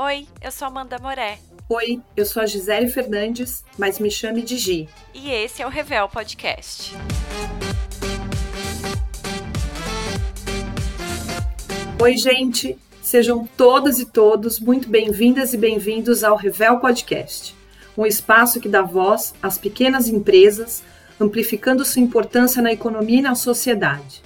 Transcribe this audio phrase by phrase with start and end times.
[0.00, 1.40] Oi, eu sou Amanda Moré.
[1.68, 4.88] Oi, eu sou a Gisele Fernandes, mas me chame de Gi.
[5.12, 6.94] E esse é o Revel Podcast.
[12.00, 12.78] Oi, gente.
[13.02, 17.56] Sejam todas e todos muito bem-vindas e bem-vindos ao Revel Podcast,
[17.96, 20.80] um espaço que dá voz às pequenas empresas,
[21.18, 24.22] amplificando sua importância na economia e na sociedade.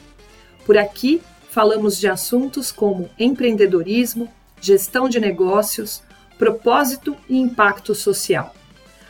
[0.67, 4.29] Por aqui, falamos de assuntos como empreendedorismo,
[4.63, 6.03] gestão de negócios,
[6.39, 8.55] propósito e impacto social.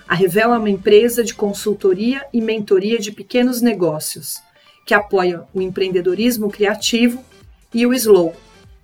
[0.08, 4.42] A Revel é uma empresa de consultoria e mentoria de pequenos negócios,
[4.84, 7.24] que apoia o empreendedorismo criativo
[7.72, 8.34] e o Slow,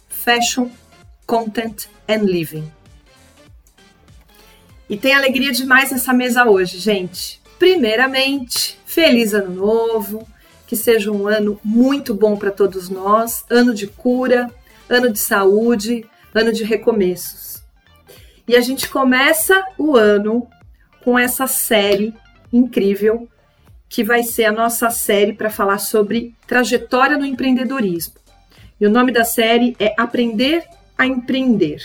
[0.09, 0.71] Fashion,
[1.27, 2.71] Content and Living.
[4.89, 7.41] E tem alegria demais nessa mesa hoje, gente.
[7.59, 10.27] Primeiramente, feliz ano novo,
[10.67, 14.51] que seja um ano muito bom para todos nós, ano de cura,
[14.89, 17.63] ano de saúde, ano de recomeços.
[18.47, 20.49] E a gente começa o ano
[21.05, 22.15] com essa série
[22.53, 23.29] incrível
[23.89, 28.15] que vai ser a nossa série para falar sobre trajetória no empreendedorismo.
[28.81, 30.65] E o nome da série é Aprender
[30.97, 31.83] a Empreender.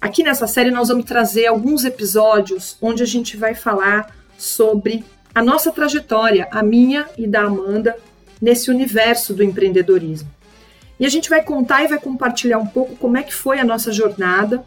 [0.00, 5.42] Aqui nessa série nós vamos trazer alguns episódios onde a gente vai falar sobre a
[5.42, 7.96] nossa trajetória, a minha e da Amanda,
[8.40, 10.28] nesse universo do empreendedorismo.
[11.02, 13.64] E a gente vai contar e vai compartilhar um pouco como é que foi a
[13.64, 14.64] nossa jornada,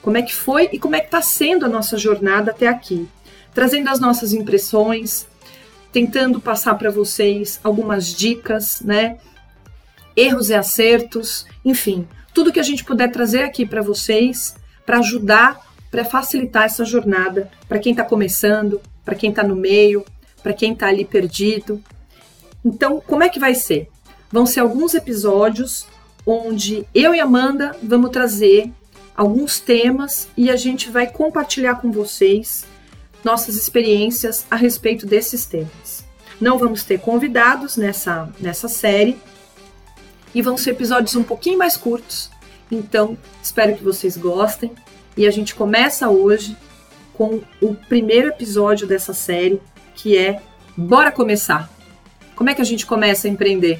[0.00, 3.08] como é que foi e como é que está sendo a nossa jornada até aqui,
[3.52, 5.26] trazendo as nossas impressões,
[5.90, 9.18] tentando passar para vocês algumas dicas, né?
[10.14, 14.54] Erros e acertos, enfim, tudo que a gente puder trazer aqui para vocês,
[14.86, 20.04] para ajudar, para facilitar essa jornada, para quem está começando, para quem está no meio,
[20.44, 21.82] para quem está ali perdido.
[22.64, 23.90] Então, como é que vai ser?
[24.32, 25.86] Vão ser alguns episódios
[26.26, 28.72] onde eu e Amanda vamos trazer
[29.14, 32.64] alguns temas e a gente vai compartilhar com vocês
[33.22, 36.04] nossas experiências a respeito desses temas.
[36.40, 39.16] Não vamos ter convidados nessa, nessa série
[40.34, 42.30] e vão ser episódios um pouquinho mais curtos,
[42.70, 44.72] então espero que vocês gostem.
[45.14, 46.56] E a gente começa hoje
[47.12, 49.60] com o primeiro episódio dessa série,
[49.94, 50.40] que é
[50.74, 51.70] Bora Começar!
[52.34, 53.78] Como é que a gente começa a empreender?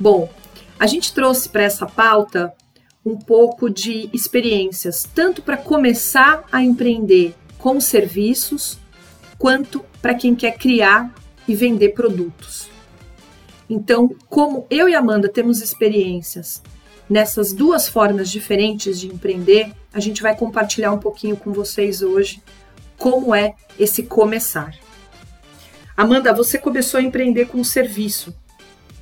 [0.00, 0.30] Bom,
[0.78, 2.54] a gente trouxe para essa pauta
[3.04, 8.78] um pouco de experiências, tanto para começar a empreender com serviços,
[9.36, 11.14] quanto para quem quer criar
[11.46, 12.70] e vender produtos.
[13.68, 16.62] Então, como eu e Amanda temos experiências
[17.08, 22.42] nessas duas formas diferentes de empreender, a gente vai compartilhar um pouquinho com vocês hoje
[22.96, 24.74] como é esse começar.
[25.94, 28.34] Amanda, você começou a empreender com serviço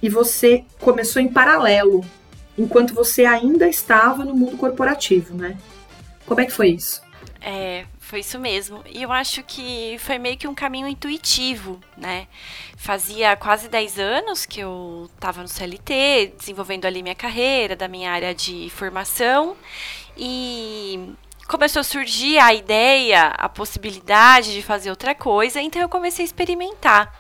[0.03, 2.04] e você começou em paralelo,
[2.56, 5.56] enquanto você ainda estava no mundo corporativo, né?
[6.26, 7.03] Como é que foi isso?
[7.41, 8.82] É, foi isso mesmo.
[8.87, 12.26] E eu acho que foi meio que um caminho intuitivo, né?
[12.76, 18.10] Fazia quase 10 anos que eu estava no CLT, desenvolvendo ali minha carreira, da minha
[18.10, 19.56] área de formação.
[20.16, 21.14] E
[21.47, 26.26] começou a surgir a ideia, a possibilidade de fazer outra coisa, então eu comecei a
[26.26, 27.17] experimentar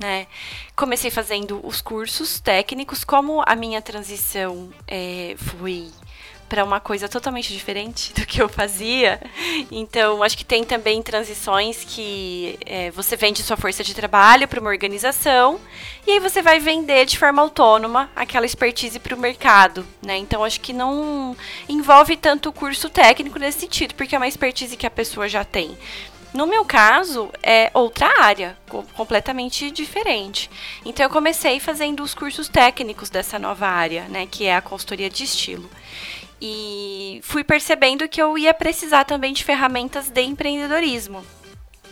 [0.00, 0.26] né?
[0.74, 5.90] Comecei fazendo os cursos técnicos, como a minha transição é, foi
[6.48, 9.20] para uma coisa totalmente diferente do que eu fazia.
[9.70, 14.60] Então, acho que tem também transições que é, você vende sua força de trabalho para
[14.60, 15.58] uma organização
[16.06, 20.16] e aí você vai vender de forma autônoma aquela expertise para o mercado, né?
[20.16, 21.36] Então, acho que não
[21.68, 25.44] envolve tanto o curso técnico nesse sentido, porque é uma expertise que a pessoa já
[25.44, 25.76] tem.
[26.34, 28.58] No meu caso, é outra área,
[28.96, 30.50] completamente diferente.
[30.84, 35.08] Então, eu comecei fazendo os cursos técnicos dessa nova área, né, que é a consultoria
[35.08, 35.70] de estilo.
[36.42, 41.24] E fui percebendo que eu ia precisar também de ferramentas de empreendedorismo.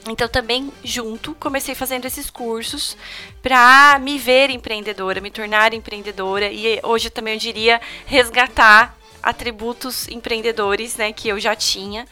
[0.09, 2.97] Então, também junto, comecei fazendo esses cursos
[3.41, 10.97] para me ver empreendedora, me tornar empreendedora e hoje também eu diria resgatar atributos empreendedores,
[10.97, 12.09] né, que eu já tinha.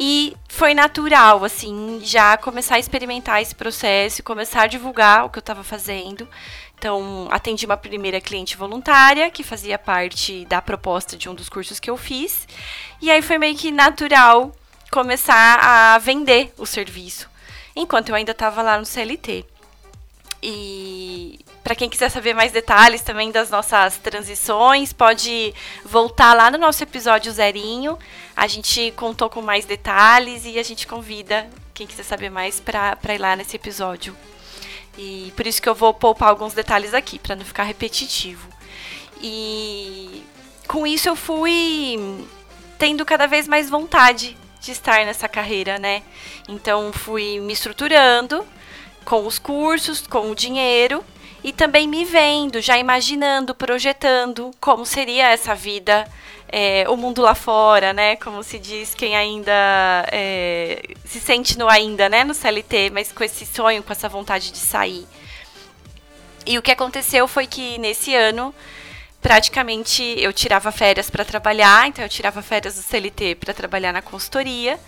[0.00, 5.38] E foi natural, assim, já começar a experimentar esse processo, começar a divulgar o que
[5.38, 6.28] eu estava fazendo.
[6.78, 11.80] Então, atendi uma primeira cliente voluntária, que fazia parte da proposta de um dos cursos
[11.80, 12.46] que eu fiz.
[13.02, 14.54] E aí foi meio que natural
[14.88, 17.28] começar a vender o serviço,
[17.74, 19.44] enquanto eu ainda estava lá no CLT.
[20.40, 26.58] E para quem quiser saber mais detalhes também das nossas transições, pode voltar lá no
[26.58, 27.98] nosso episódio zerinho.
[28.36, 33.14] A gente contou com mais detalhes e a gente convida quem quiser saber mais para
[33.14, 34.16] ir lá nesse episódio.
[34.96, 38.48] E por isso que eu vou poupar alguns detalhes aqui, para não ficar repetitivo.
[39.20, 40.24] E
[40.66, 42.26] com isso eu fui
[42.78, 46.02] tendo cada vez mais vontade de estar nessa carreira, né?
[46.48, 48.44] Então fui me estruturando
[49.04, 51.04] com os cursos, com o dinheiro
[51.42, 56.06] e também me vendo, já imaginando, projetando como seria essa vida,
[56.48, 58.16] é, o mundo lá fora, né?
[58.16, 59.52] Como se diz quem ainda
[60.10, 62.24] é, se sente no ainda, né?
[62.24, 65.06] No CLT, mas com esse sonho, com essa vontade de sair.
[66.46, 68.54] E o que aconteceu foi que nesse ano
[69.20, 74.00] praticamente eu tirava férias para trabalhar, então eu tirava férias do CLT para trabalhar na
[74.00, 74.78] consultoria.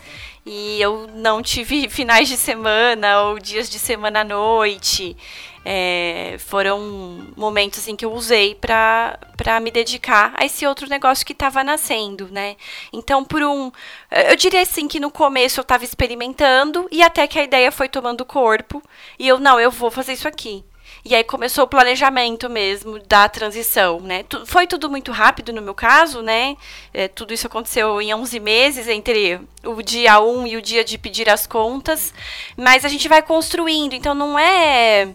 [0.47, 5.17] E eu não tive finais de semana ou dias de semana à noite.
[5.65, 11.33] É, foram momentos em que eu usei para me dedicar a esse outro negócio que
[11.33, 12.57] estava nascendo, né?
[12.93, 13.71] Então, por um.
[14.11, 17.89] Eu diria assim que no começo eu estava experimentando e até que a ideia foi
[17.89, 18.83] tomando corpo.
[19.19, 20.65] E eu, não, eu vou fazer isso aqui.
[21.05, 24.25] E aí começou o planejamento mesmo da transição, né?
[24.45, 26.57] Foi tudo muito rápido no meu caso, né?
[26.93, 30.99] É, tudo isso aconteceu em 11 meses, entre o dia 1 e o dia de
[30.99, 32.13] pedir as contas.
[32.57, 35.09] Mas a gente vai construindo, então não é...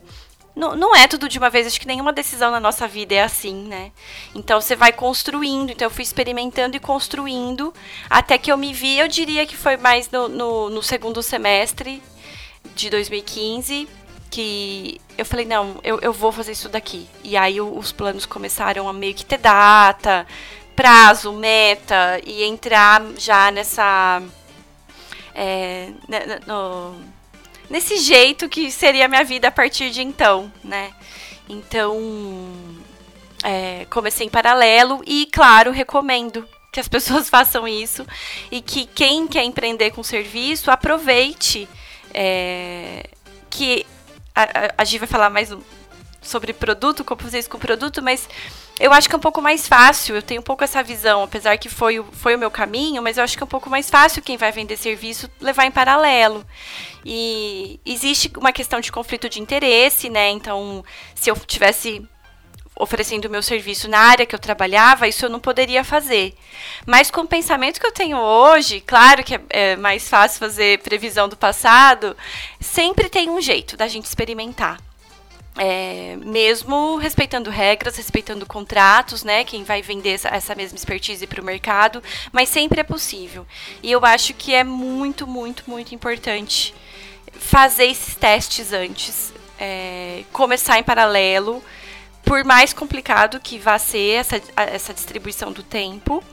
[0.55, 3.23] Não, não é tudo de uma vez, acho que nenhuma decisão na nossa vida é
[3.23, 3.91] assim, né?
[4.33, 7.73] Então você vai construindo, então eu fui experimentando e construindo,
[8.09, 12.01] até que eu me vi, eu diria que foi mais no, no, no segundo semestre
[12.73, 13.87] de 2015,
[14.31, 17.07] que eu falei, não, eu, eu vou fazer isso daqui.
[17.23, 20.25] E aí os planos começaram a meio que ter data,
[20.75, 24.21] prazo, meta, e entrar já nessa.
[25.33, 25.89] É,
[26.45, 26.95] no,
[27.69, 30.93] nesse jeito que seria a minha vida a partir de então, né?
[31.47, 31.97] Então,
[33.43, 38.05] é, comecei em paralelo e, claro, recomendo que as pessoas façam isso
[38.51, 41.67] e que quem quer empreender com serviço aproveite
[42.13, 43.09] é,
[43.49, 43.85] que
[44.33, 45.53] a, a vai falar mais
[46.21, 48.27] sobre produto, como fazer isso com produto, mas
[48.79, 51.57] eu acho que é um pouco mais fácil, eu tenho um pouco essa visão, apesar
[51.57, 54.21] que foi, foi o meu caminho, mas eu acho que é um pouco mais fácil
[54.21, 56.45] quem vai vender serviço levar em paralelo.
[57.05, 60.29] E existe uma questão de conflito de interesse, né?
[60.29, 60.83] Então,
[61.13, 62.05] se eu tivesse
[62.77, 66.33] oferecendo o meu serviço na área que eu trabalhava, isso eu não poderia fazer.
[66.85, 70.79] Mas com o pensamento que eu tenho hoje, claro que é, é mais fácil fazer
[70.79, 72.15] previsão do passado,
[72.59, 74.84] sempre tem um jeito da gente experimentar.
[75.57, 79.45] É, mesmo respeitando regras, respeitando contratos, né?
[79.45, 83.47] Quem vai vender essa, essa mesma expertise para o mercado, mas sempre é possível.
[83.81, 86.73] E eu acho que é muito, muito, muito importante
[87.31, 91.63] fazer esses testes antes, é, começar em paralelo,
[92.23, 96.23] por mais complicado que vá ser essa, essa distribuição do tempo,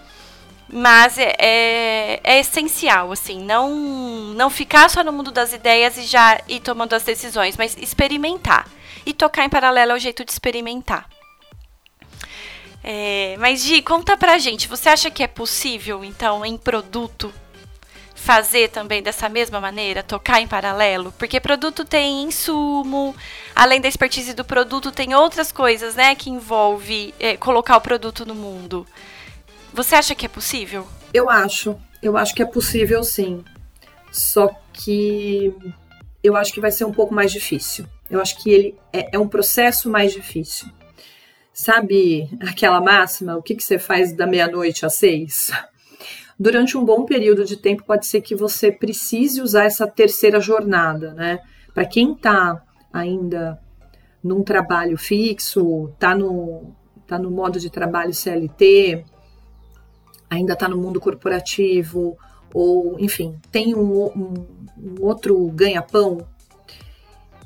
[0.69, 3.69] mas é, é, é, essencial, assim, não,
[4.35, 8.67] não ficar só no mundo das ideias e já ir tomando as decisões, mas experimentar.
[9.05, 11.09] E tocar em paralelo é o jeito de experimentar.
[12.85, 17.33] É, mas, Gi, conta pra gente, você acha que é possível, então, em produto,
[18.15, 21.13] fazer também dessa mesma maneira, tocar em paralelo?
[21.19, 23.15] Porque produto tem insumo,
[23.55, 28.27] além da expertise do produto, tem outras coisas, né, que envolve é, colocar o produto
[28.27, 28.87] no mundo.
[29.73, 30.87] Você acha que é possível?
[31.15, 31.77] Eu acho.
[32.03, 33.45] Eu acho que é possível sim.
[34.11, 35.55] Só que
[36.23, 37.87] eu acho que vai ser um pouco mais difícil.
[38.13, 40.69] Eu acho que ele é, é um processo mais difícil.
[41.53, 43.37] Sabe aquela máxima?
[43.37, 45.51] O que, que você faz da meia-noite às seis?
[46.39, 51.15] durante um bom período de tempo pode ser que você precise usar essa terceira jornada,
[51.15, 51.39] né?
[51.73, 53.59] Para quem está ainda
[54.23, 56.75] num trabalho fixo, está no,
[57.07, 59.05] tá no modo de trabalho CLT,
[60.29, 62.19] ainda está no mundo corporativo,
[62.53, 64.35] ou enfim, tem um, um,
[64.77, 66.27] um outro ganha-pão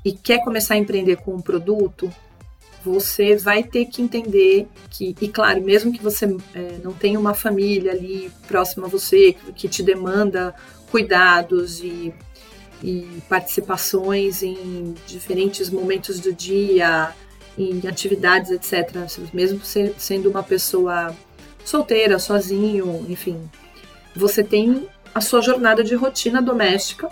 [0.07, 2.09] e quer começar a empreender com um produto,
[2.85, 7.35] você vai ter que entender que, e claro, mesmo que você é, não tenha uma
[7.35, 10.55] família ali próxima a você, que te demanda
[10.93, 12.15] cuidados e,
[12.81, 17.13] e participações em diferentes momentos do dia,
[17.59, 19.61] em atividades, etc., mesmo
[19.99, 21.17] sendo uma pessoa
[21.65, 23.41] solteira, sozinho, enfim,
[24.15, 27.09] você tem a sua jornada de rotina doméstica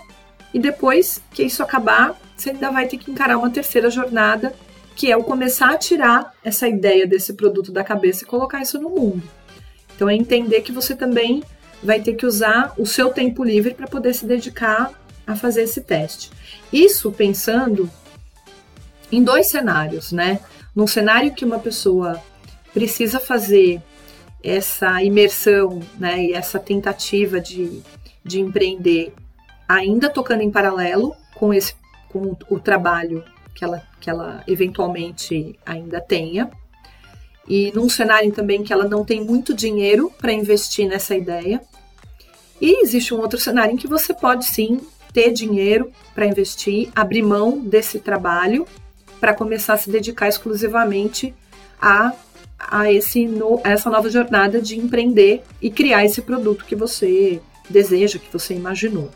[0.55, 4.55] e depois que isso acabar, você ainda vai ter que encarar uma terceira jornada
[4.95, 8.79] que é o começar a tirar essa ideia desse produto da cabeça e colocar isso
[8.79, 9.21] no mundo.
[9.93, 11.43] Então é entender que você também
[11.83, 14.93] vai ter que usar o seu tempo livre para poder se dedicar
[15.27, 16.31] a fazer esse teste.
[16.71, 17.91] Isso pensando
[19.11, 20.39] em dois cenários, né?
[20.73, 22.23] Num cenário que uma pessoa
[22.73, 23.81] precisa fazer
[24.41, 27.81] essa imersão, né, e essa tentativa de,
[28.23, 29.11] de empreender
[29.67, 31.73] ainda tocando em paralelo com esse
[32.15, 36.49] com o trabalho que ela, que ela eventualmente ainda tenha.
[37.47, 41.61] e num cenário também que ela não tem muito dinheiro para investir nessa ideia.
[42.59, 44.79] E existe um outro cenário em que você pode sim
[45.13, 48.65] ter dinheiro para investir, abrir mão desse trabalho
[49.19, 51.33] para começar a se dedicar exclusivamente
[51.79, 52.13] a,
[52.57, 57.41] a, esse no, a essa nova jornada de empreender e criar esse produto que você
[57.69, 59.11] deseja, que você imaginou.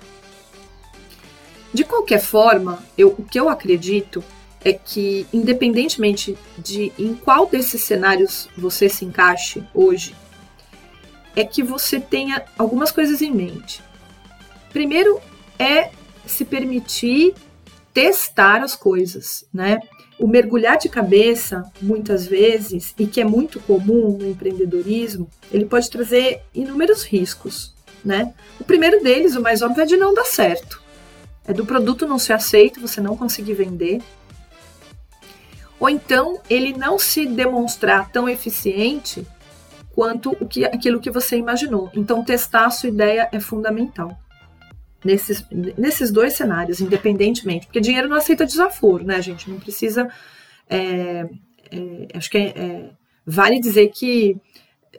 [1.73, 4.23] De qualquer forma, eu, o que eu acredito
[4.63, 10.15] é que, independentemente de em qual desses cenários você se encaixe hoje,
[11.35, 13.81] é que você tenha algumas coisas em mente.
[14.73, 15.19] Primeiro
[15.57, 15.91] é
[16.25, 17.33] se permitir
[17.93, 19.79] testar as coisas, né?
[20.19, 25.89] O mergulhar de cabeça, muitas vezes, e que é muito comum no empreendedorismo, ele pode
[25.89, 27.73] trazer inúmeros riscos,
[28.03, 28.33] né?
[28.59, 30.81] O primeiro deles, o mais óbvio, é de não dar certo.
[31.49, 34.03] É do produto não ser aceito, você não conseguir vender,
[35.79, 39.25] ou então ele não se demonstrar tão eficiente
[39.95, 41.89] quanto o que, aquilo que você imaginou.
[41.95, 44.15] Então, testar a sua ideia é fundamental.
[45.03, 45.43] Nesses,
[45.75, 49.49] nesses dois cenários, independentemente, porque dinheiro não aceita desaforo, né, gente?
[49.49, 50.07] Não precisa.
[50.69, 51.27] É,
[51.71, 52.89] é, acho que é, é,
[53.25, 54.37] vale dizer que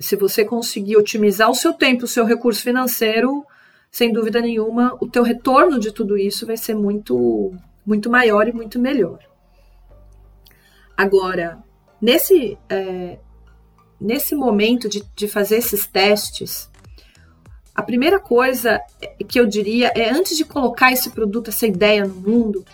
[0.01, 3.47] se você conseguir otimizar o seu tempo, o seu recurso financeiro,
[3.91, 7.53] sem dúvida nenhuma, o teu retorno de tudo isso vai ser muito,
[7.85, 9.19] muito maior e muito melhor.
[10.97, 11.59] Agora,
[12.01, 13.19] nesse, é,
[14.01, 16.71] nesse momento de, de fazer esses testes,
[17.75, 18.81] a primeira coisa
[19.27, 22.65] que eu diria é, antes de colocar esse produto, essa ideia no mundo,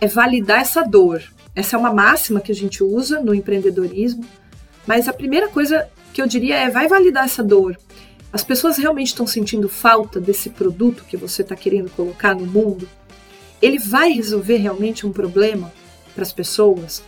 [0.00, 1.22] é validar essa dor.
[1.54, 4.24] Essa é uma máxima que a gente usa no empreendedorismo,
[4.86, 7.76] mas a primeira coisa que eu diria é vai validar essa dor.
[8.32, 12.88] As pessoas realmente estão sentindo falta desse produto que você está querendo colocar no mundo?
[13.62, 15.72] Ele vai resolver realmente um problema
[16.14, 17.02] para as pessoas?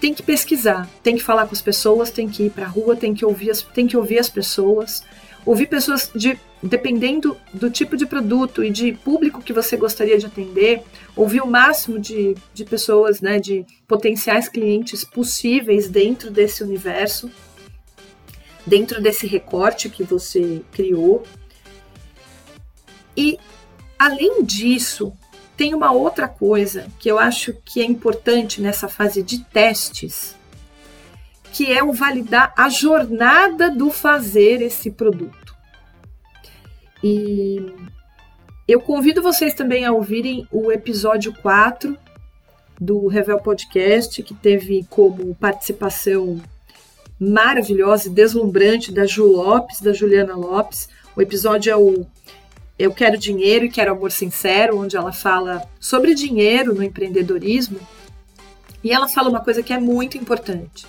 [0.00, 2.96] tem que pesquisar, tem que falar com as pessoas, tem que ir para a rua,
[2.96, 5.02] tem que ouvir as, tem que ouvir as pessoas,
[5.44, 10.26] ouvir pessoas de dependendo do tipo de produto e de público que você gostaria de
[10.26, 10.82] atender,
[11.14, 17.30] ouvir o máximo de, de pessoas, né, de potenciais clientes possíveis dentro desse universo,
[18.68, 21.24] dentro desse recorte que você criou.
[23.16, 23.38] E
[23.98, 25.12] além disso,
[25.56, 30.36] tem uma outra coisa que eu acho que é importante nessa fase de testes,
[31.52, 35.56] que é o validar a jornada do fazer esse produto.
[37.02, 37.72] E
[38.66, 41.96] eu convido vocês também a ouvirem o episódio 4
[42.80, 46.40] do Revel Podcast, que teve como participação
[47.18, 50.88] maravilhosa e deslumbrante da Ju Lopes, da Juliana Lopes.
[51.16, 52.06] O episódio é o
[52.78, 57.80] eu Quero Dinheiro e Quero Amor Sincero, onde ela fala sobre dinheiro no empreendedorismo.
[58.84, 60.86] E ela fala uma coisa que é muito importante.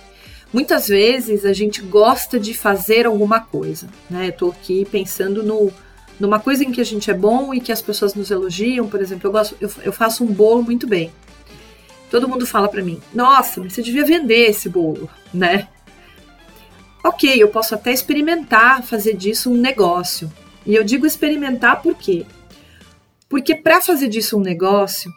[0.52, 4.28] Muitas vezes a gente gosta de fazer alguma coisa, né?
[4.28, 5.72] Eu tô aqui pensando no,
[6.18, 8.88] numa coisa em que a gente é bom e que as pessoas nos elogiam.
[8.88, 11.10] Por exemplo, eu, gosto, eu, eu faço um bolo muito bem.
[12.10, 15.68] Todo mundo fala para mim: Nossa, mas você devia vender esse bolo, né?
[17.02, 20.30] Ok, eu posso até experimentar fazer disso um negócio,
[20.66, 22.26] e eu digo experimentar por quê?
[23.28, 25.10] Porque para fazer disso um negócio,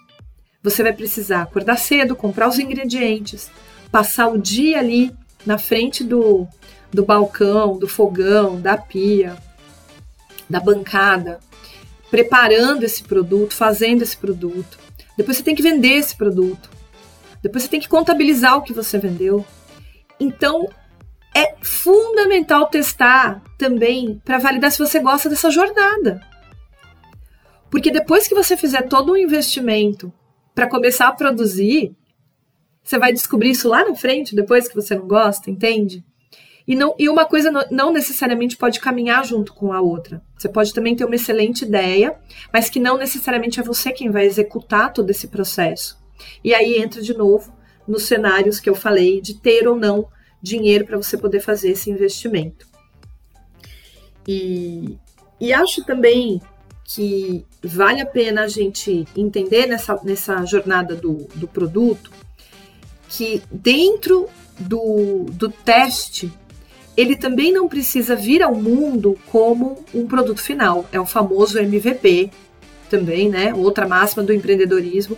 [0.61, 3.51] você vai precisar acordar cedo, comprar os ingredientes,
[3.91, 5.13] passar o dia ali
[5.45, 6.47] na frente do,
[6.89, 9.35] do balcão, do fogão, da pia,
[10.49, 11.39] da bancada,
[12.09, 14.79] preparando esse produto, fazendo esse produto.
[15.17, 16.69] Depois você tem que vender esse produto.
[17.41, 19.45] Depois você tem que contabilizar o que você vendeu.
[20.17, 20.69] Então,
[21.35, 26.21] é fundamental testar também para validar se você gosta dessa jornada.
[27.69, 30.13] Porque depois que você fizer todo um investimento
[30.53, 31.95] para começar a produzir,
[32.83, 36.03] você vai descobrir isso lá na frente, depois que você não gosta, entende?
[36.67, 40.21] E, não, e uma coisa não necessariamente pode caminhar junto com a outra.
[40.37, 42.15] Você pode também ter uma excelente ideia,
[42.53, 45.97] mas que não necessariamente é você quem vai executar todo esse processo.
[46.43, 47.53] E aí entra de novo
[47.87, 50.07] nos cenários que eu falei de ter ou não
[50.43, 52.67] dinheiro para você poder fazer esse investimento.
[54.27, 54.97] E,
[55.39, 56.41] e acho também
[56.83, 62.11] que vale a pena a gente entender nessa, nessa jornada do, do produto
[63.07, 64.27] que dentro
[64.59, 66.31] do, do teste
[66.95, 70.87] ele também não precisa vir ao mundo como um produto final.
[70.91, 72.29] É o famoso MVP
[72.89, 73.53] também, né?
[73.53, 75.17] Outra máxima do empreendedorismo,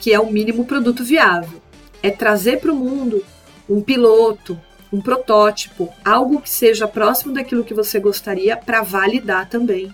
[0.00, 1.62] que é o mínimo produto viável.
[2.02, 3.24] É trazer para o mundo
[3.68, 4.60] um piloto,
[4.92, 9.92] um protótipo, algo que seja próximo daquilo que você gostaria para validar também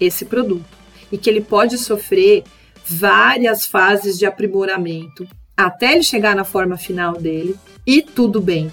[0.00, 0.64] esse produto.
[1.10, 2.44] E que ele pode sofrer
[2.84, 7.56] várias fases de aprimoramento até ele chegar na forma final dele
[7.86, 8.72] e tudo bem.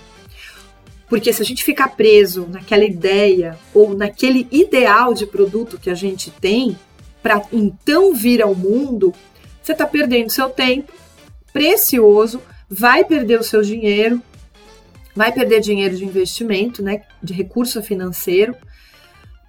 [1.07, 5.93] Porque se a gente ficar preso naquela ideia ou naquele ideal de produto que a
[5.93, 6.77] gente tem,
[7.21, 9.13] para então vir ao mundo,
[9.61, 10.91] você está perdendo seu tempo
[11.53, 14.21] precioso, vai perder o seu dinheiro,
[15.15, 18.55] vai perder dinheiro de investimento, né, de recurso financeiro,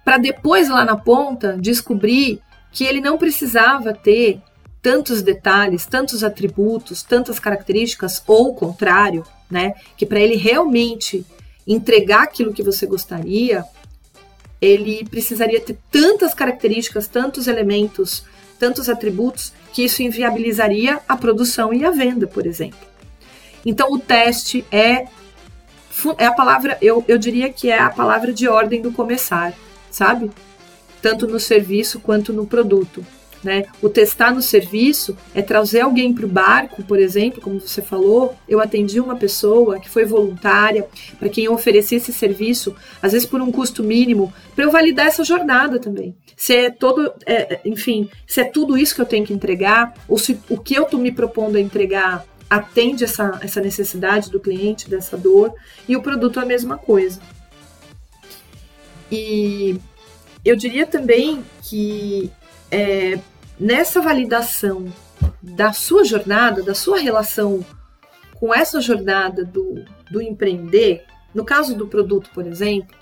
[0.03, 2.41] para depois lá na ponta descobrir
[2.71, 4.41] que ele não precisava ter
[4.81, 9.75] tantos detalhes, tantos atributos, tantas características, ou o contrário, né?
[9.95, 11.25] Que para ele realmente
[11.65, 13.63] entregar aquilo que você gostaria,
[14.59, 18.25] ele precisaria ter tantas características, tantos elementos,
[18.59, 22.79] tantos atributos, que isso inviabilizaria a produção e a venda, por exemplo.
[23.65, 25.05] Então, o teste é,
[26.17, 29.53] é a palavra, eu, eu diria que é a palavra de ordem do começar,
[29.89, 30.31] sabe?
[31.01, 33.05] Tanto no serviço quanto no produto.
[33.43, 33.65] Né?
[33.81, 38.35] O testar no serviço é trazer alguém para o barco, por exemplo, como você falou.
[38.47, 40.87] Eu atendi uma pessoa que foi voluntária,
[41.19, 45.07] para quem eu ofereci esse serviço, às vezes por um custo mínimo, para eu validar
[45.07, 46.15] essa jornada também.
[46.37, 50.17] Se é todo, é, enfim, se é tudo isso que eu tenho que entregar, ou
[50.17, 54.87] se o que eu estou me propondo a entregar atende essa, essa necessidade do cliente,
[54.87, 55.55] dessa dor,
[55.87, 57.19] e o produto é a mesma coisa.
[59.11, 59.79] E
[60.45, 62.31] eu diria também que
[62.69, 63.19] é,
[63.59, 64.85] nessa validação
[65.41, 67.65] da sua jornada, da sua relação
[68.35, 72.95] com essa jornada do, do empreender, no caso do produto, por exemplo,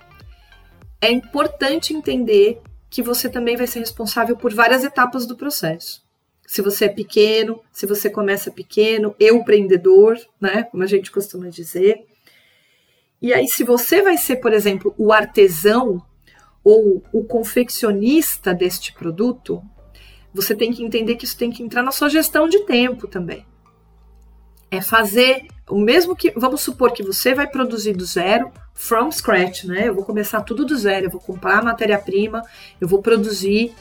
[1.02, 6.10] é importante entender que você também vai ser responsável por várias etapas do processo.
[6.52, 11.48] Se você é pequeno, se você começa pequeno, eu empreendedor, né, como a gente costuma
[11.48, 12.06] dizer.
[13.22, 16.06] E aí, se você vai ser, por exemplo, o artesão
[16.62, 19.64] ou o confeccionista deste produto,
[20.34, 23.46] você tem que entender que isso tem que entrar na sua gestão de tempo também.
[24.70, 26.32] É fazer o mesmo que.
[26.32, 29.88] Vamos supor que você vai produzir do zero, from scratch, né?
[29.88, 32.44] Eu vou começar tudo do zero, eu vou comprar matéria-prima,
[32.82, 33.74] eu vou produzir.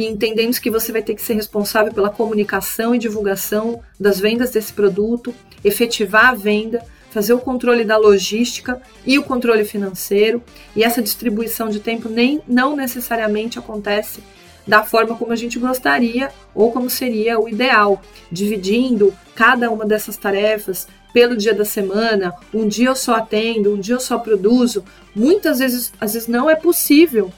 [0.00, 4.50] E entendendo que você vai ter que ser responsável pela comunicação e divulgação das vendas
[4.50, 10.42] desse produto, efetivar a venda, fazer o controle da logística e o controle financeiro.
[10.74, 14.22] E essa distribuição de tempo nem não necessariamente acontece
[14.66, 18.00] da forma como a gente gostaria ou como seria o ideal,
[18.32, 23.80] dividindo cada uma dessas tarefas pelo dia da semana, um dia eu só atendo, um
[23.80, 24.82] dia eu só produzo,
[25.14, 27.30] muitas vezes, às vezes não é possível,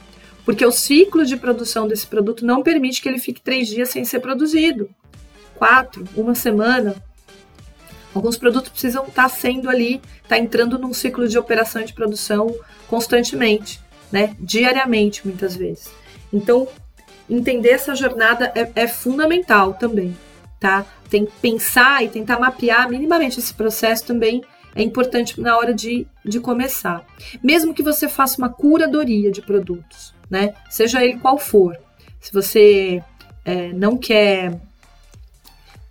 [0.44, 4.04] porque o ciclo de produção desse produto não permite que ele fique três dias sem
[4.04, 4.90] ser produzido,
[5.54, 6.96] quatro, uma semana.
[8.14, 11.92] Alguns produtos precisam estar sendo ali, estar tá entrando num ciclo de operação e de
[11.92, 12.54] produção
[12.88, 14.36] constantemente, né?
[14.38, 15.90] Diariamente, muitas vezes.
[16.32, 16.66] Então,
[17.30, 20.16] entender essa jornada é, é fundamental também,
[20.58, 20.84] tá?
[21.08, 24.42] Tem que pensar e tentar mapear minimamente esse processo também
[24.74, 27.04] é importante na hora de, de começar.
[27.42, 30.54] Mesmo que você faça uma curadoria de produtos, né?
[30.70, 31.76] Seja ele qual for.
[32.20, 33.02] Se você
[33.44, 34.58] é, não quer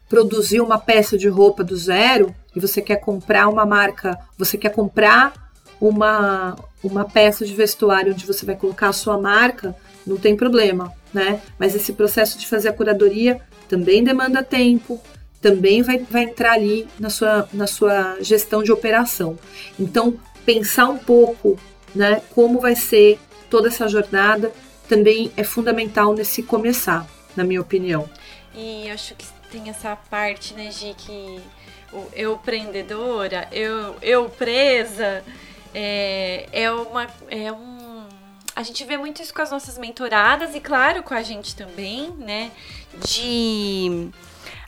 [0.09, 4.69] produzir uma peça de roupa do zero e você quer comprar uma marca, você quer
[4.69, 10.35] comprar uma, uma peça de vestuário onde você vai colocar a sua marca, não tem
[10.35, 11.41] problema, né?
[11.57, 13.39] Mas esse processo de fazer a curadoria
[13.69, 15.01] também demanda tempo,
[15.41, 19.37] também vai, vai entrar ali na sua, na sua gestão de operação.
[19.79, 21.59] Então, pensar um pouco
[21.95, 24.51] né, como vai ser toda essa jornada
[24.87, 28.09] também é fundamental nesse começar, na minha opinião.
[28.53, 31.41] E acho que tem essa parte, né, de que
[32.13, 35.23] eu empreendedora, eu, eu presa,
[35.73, 37.81] é, é, uma, é um
[38.55, 42.11] a gente vê muito isso com as nossas mentoradas e, claro, com a gente também,
[42.17, 42.51] né?
[43.05, 44.09] De.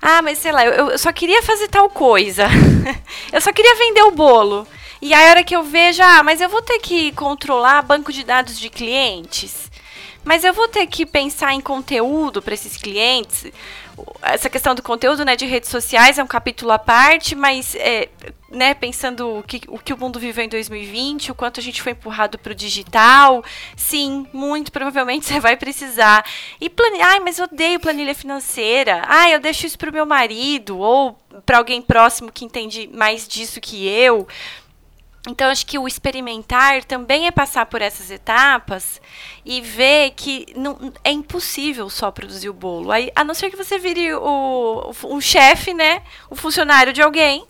[0.05, 2.45] Ah, mas sei lá, eu, eu só queria fazer tal coisa.
[3.31, 4.67] eu só queria vender o bolo.
[5.01, 8.11] E aí, a hora que eu vejo, ah, mas eu vou ter que controlar banco
[8.11, 9.71] de dados de clientes.
[10.21, 13.45] Mas eu vou ter que pensar em conteúdo para esses clientes.
[14.21, 18.09] Essa questão do conteúdo né, de redes sociais é um capítulo à parte, mas é,
[18.53, 21.81] né, pensando o que, o que o mundo viveu em 2020, o quanto a gente
[21.81, 23.43] foi empurrado para o digital,
[23.75, 26.25] sim, muito provavelmente você vai precisar.
[26.61, 29.01] E planilha, ai, mas eu odeio planilha financeira.
[29.07, 33.27] Ai, eu deixo isso para o meu marido ou para alguém próximo que entende mais
[33.27, 34.27] disso que eu.
[35.25, 38.99] Então, acho que o experimentar também é passar por essas etapas
[39.45, 42.91] e ver que não, é impossível só produzir o bolo.
[42.91, 46.03] Aí, a não ser que você vire o, o, chefe, né?
[46.29, 47.45] O funcionário de alguém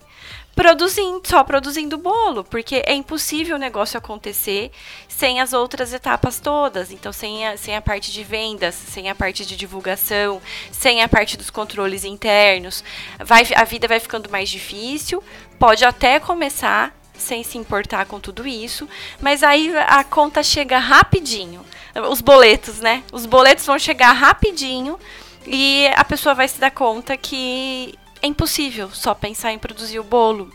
[0.54, 4.70] produzindo, só produzindo bolo, porque é impossível o negócio acontecer
[5.08, 6.90] sem as outras etapas todas.
[6.90, 10.40] Então, sem a, sem a parte de vendas, sem a parte de divulgação,
[10.70, 12.84] sem a parte dos controles internos,
[13.18, 15.22] vai, a vida vai ficando mais difícil.
[15.58, 18.88] Pode até começar sem se importar com tudo isso,
[19.20, 21.64] mas aí a conta chega rapidinho.
[22.10, 23.04] Os boletos, né?
[23.12, 24.98] Os boletos vão chegar rapidinho
[25.46, 30.04] e a pessoa vai se dar conta que é impossível só pensar em produzir o
[30.04, 30.50] bolo.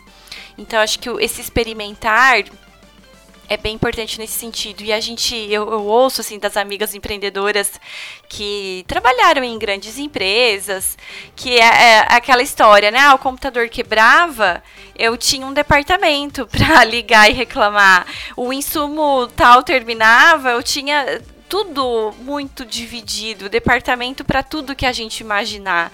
[0.58, 2.44] Então acho que esse experimentar
[3.48, 4.82] é bem importante nesse sentido.
[4.82, 7.80] E a gente, eu, eu, ouço assim das amigas empreendedoras
[8.28, 10.98] que trabalharam em grandes empresas,
[11.34, 12.98] que é, é aquela história, né?
[12.98, 14.62] Ah, o computador quebrava,
[14.96, 18.06] eu tinha um departamento para ligar e reclamar.
[18.36, 25.20] O insumo tal terminava, eu tinha tudo muito dividido, departamento para tudo que a gente
[25.20, 25.92] imaginar.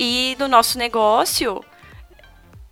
[0.00, 1.60] E no nosso negócio,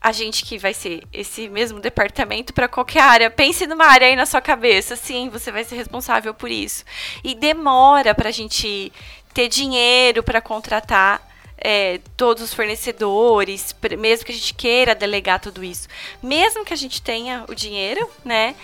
[0.01, 3.29] a gente que vai ser esse mesmo departamento para qualquer área.
[3.29, 6.85] Pense numa área aí na sua cabeça, sim, você vai ser responsável por isso.
[7.25, 8.93] E demora para a gente
[9.35, 11.21] ter dinheiro para contratar
[11.59, 15.89] é, todos os fornecedores, mesmo que a gente queira delegar tudo isso.
[16.23, 18.55] Mesmo que a gente tenha o dinheiro, né?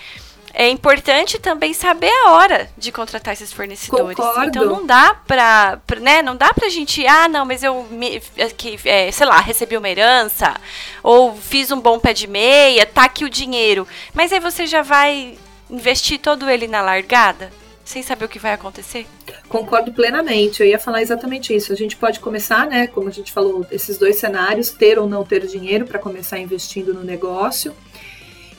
[0.54, 4.16] É importante também saber a hora de contratar esses fornecedores.
[4.16, 4.48] Concordo.
[4.48, 8.20] Então não dá pra, pra, né, não dá pra gente, ah, não, mas eu me,
[8.56, 10.54] que, é, sei lá, recebi uma herança
[11.02, 13.86] ou fiz um bom pé de meia, tá aqui o dinheiro.
[14.12, 15.36] Mas aí você já vai
[15.70, 17.50] investir todo ele na largada?
[17.84, 19.06] Sem saber o que vai acontecer?
[19.48, 20.62] Concordo plenamente.
[20.62, 21.72] Eu ia falar exatamente isso.
[21.72, 22.86] A gente pode começar, né?
[22.86, 26.94] Como a gente falou, esses dois cenários, ter ou não ter dinheiro para começar investindo
[26.94, 27.74] no negócio.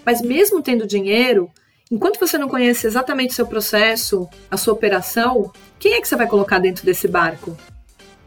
[0.05, 1.49] Mas mesmo tendo dinheiro,
[1.93, 6.15] Enquanto você não conhece exatamente o seu processo, a sua operação, quem é que você
[6.15, 7.55] vai colocar dentro desse barco?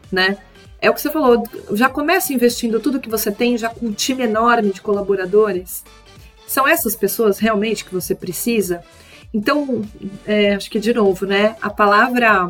[0.09, 0.37] Né?
[0.79, 3.91] É o que você falou, já começa investindo tudo que você tem, já com um
[3.91, 5.83] time enorme de colaboradores.
[6.47, 8.81] São essas pessoas realmente que você precisa?
[9.33, 9.83] Então,
[10.25, 11.57] é, acho que de novo, né?
[11.61, 12.49] A palavra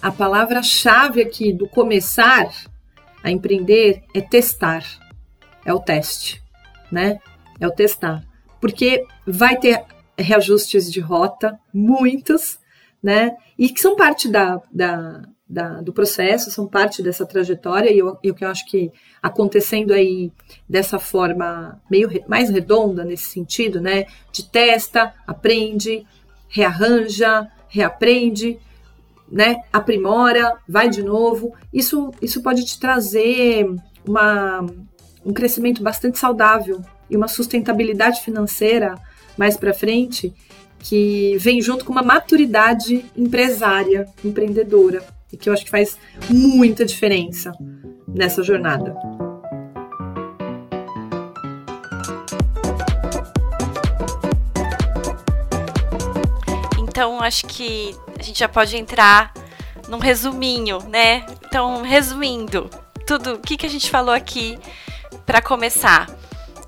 [0.00, 2.48] a palavra-chave aqui do começar
[3.22, 4.86] a empreender é testar.
[5.66, 6.42] É o teste,
[6.90, 7.18] né?
[7.60, 8.25] É o testar
[8.60, 9.84] porque vai ter
[10.18, 12.58] reajustes de rota, muitos,
[13.02, 13.36] né?
[13.58, 18.16] E que são parte da, da, da, do processo, são parte dessa trajetória, e o
[18.34, 18.90] que eu acho que
[19.22, 20.32] acontecendo aí
[20.68, 24.06] dessa forma meio mais redonda nesse sentido, né?
[24.32, 26.06] De testa, aprende,
[26.48, 28.58] rearranja, reaprende,
[29.30, 29.62] né?
[29.72, 31.54] Aprimora, vai de novo.
[31.72, 33.68] Isso, isso pode te trazer
[34.06, 34.64] uma,
[35.24, 38.94] um crescimento bastante saudável e uma sustentabilidade financeira
[39.36, 40.32] mais para frente
[40.78, 46.84] que vem junto com uma maturidade empresária, empreendedora, e que eu acho que faz muita
[46.84, 47.52] diferença
[48.06, 48.94] nessa jornada.
[56.78, 59.34] Então, acho que a gente já pode entrar
[59.88, 61.26] num resuminho, né?
[61.44, 62.70] Então, resumindo,
[63.06, 64.58] tudo o que, que a gente falou aqui
[65.26, 66.06] para começar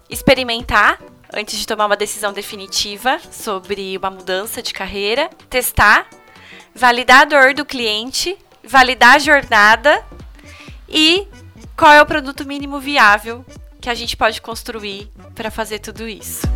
[0.08, 0.98] experimentar
[1.32, 6.08] antes de tomar uma decisão definitiva sobre uma mudança de carreira, testar,
[6.74, 10.04] validar a dor do cliente, validar a jornada
[10.88, 11.26] e
[11.76, 13.44] qual é o produto mínimo viável
[13.80, 16.46] que a gente pode construir para fazer tudo isso.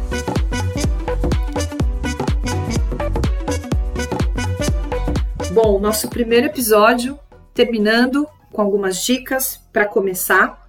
[5.53, 7.19] Bom, nosso primeiro episódio
[7.53, 10.61] terminando com algumas dicas para começar.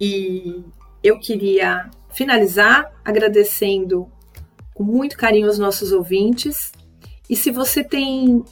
[0.00, 0.64] E
[1.02, 4.10] eu queria finalizar agradecendo
[4.74, 6.72] com muito carinho os nossos ouvintes.
[7.28, 8.44] E se você tem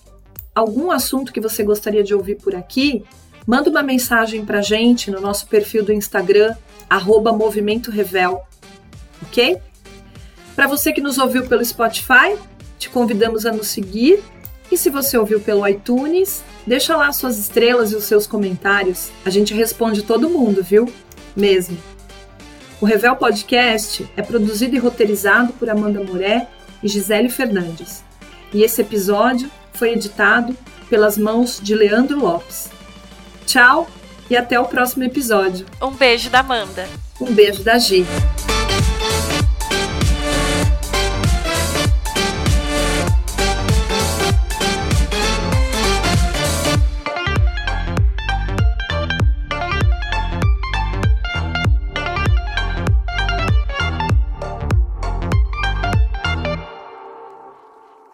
[0.55, 3.05] algum assunto que você gostaria de ouvir por aqui,
[3.47, 6.55] manda uma mensagem para gente no nosso perfil do Instagram,
[6.89, 8.43] arroba Movimento Revel,
[9.23, 9.59] ok?
[10.55, 12.37] Para você que nos ouviu pelo Spotify,
[12.79, 14.23] te convidamos a nos seguir.
[14.71, 19.11] E se você ouviu pelo iTunes, deixa lá suas estrelas e os seus comentários.
[19.25, 20.91] A gente responde todo mundo, viu?
[21.37, 21.77] Mesmo.
[22.81, 26.47] O Revel Podcast é produzido e roteirizado por Amanda Moré
[26.83, 28.05] e Gisele Fernandes.
[28.53, 30.57] E esse episódio foi editado
[30.89, 32.69] pelas mãos de Leandro Lopes.
[33.47, 33.89] Tchau
[34.29, 35.65] e até o próximo episódio.
[35.81, 36.87] Um beijo da Amanda.
[37.19, 38.05] Um beijo da Gi.